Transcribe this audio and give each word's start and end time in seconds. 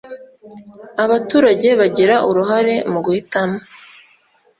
Abaturage 1.03 1.69
bagira 1.79 2.15
uruhare 2.29 2.75
mu 2.91 2.99
guhitamo. 3.05 3.57